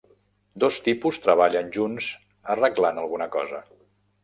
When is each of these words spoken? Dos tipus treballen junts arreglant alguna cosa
Dos 0.63 0.79
tipus 0.87 1.19
treballen 1.25 1.69
junts 1.77 2.09
arreglant 2.57 3.01
alguna 3.05 3.31
cosa 3.39 3.63